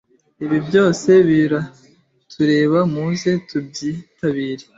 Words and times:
Ibi 0.43 0.57
byose 0.67 1.09
biratureba 1.27 2.79
muze 2.93 3.31
tubyitabire 3.47 4.65